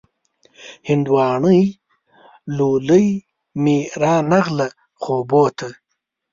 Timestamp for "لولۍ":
2.57-3.07